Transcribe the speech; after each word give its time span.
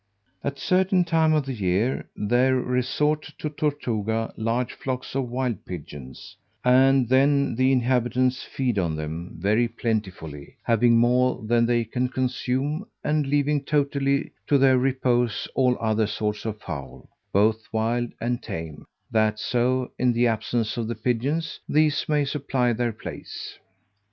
At 0.43 0.57
a 0.57 0.61
certain 0.61 1.03
time 1.03 1.31
of 1.33 1.45
the 1.45 1.53
year 1.53 2.09
there 2.15 2.55
resort 2.55 3.31
to 3.37 3.51
Tortuga 3.51 4.33
large 4.35 4.73
flocks 4.73 5.13
of 5.13 5.29
wild 5.29 5.63
pigeons, 5.63 6.35
and 6.65 7.07
then 7.07 7.53
the 7.53 7.71
inhabitants 7.71 8.41
feed 8.41 8.79
on 8.79 8.95
them 8.95 9.35
very 9.37 9.67
plentifully, 9.67 10.55
having 10.63 10.97
more 10.97 11.45
than 11.45 11.67
they 11.67 11.83
can 11.83 12.09
consume, 12.09 12.87
and 13.03 13.27
leaving 13.27 13.63
totally 13.63 14.31
to 14.47 14.57
their 14.57 14.79
repose 14.79 15.47
all 15.53 15.77
other 15.79 16.07
sorts 16.07 16.45
of 16.45 16.59
fowl, 16.59 17.07
both 17.31 17.67
wild 17.71 18.11
and 18.19 18.41
tame; 18.41 18.85
that 19.11 19.37
so, 19.37 19.91
in 19.99 20.13
the 20.13 20.25
absence 20.25 20.77
of 20.77 20.87
the 20.87 20.95
pigeons, 20.95 21.59
these 21.69 22.09
may 22.09 22.25
supply 22.25 22.73
their 22.73 22.91
place. 22.91 23.59